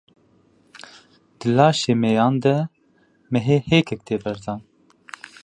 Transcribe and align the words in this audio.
Di 1.39 1.47
laşê 1.57 1.93
mêyan 2.01 2.35
de 2.43 2.55
mehê 3.31 3.57
hêkek 3.69 4.01
tê 4.07 4.15
berdan 4.23 4.59